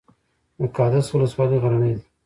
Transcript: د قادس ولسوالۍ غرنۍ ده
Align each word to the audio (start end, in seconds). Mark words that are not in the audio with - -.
د 0.59 0.61
قادس 0.75 1.07
ولسوالۍ 1.11 1.57
غرنۍ 1.63 1.93
ده 1.97 2.03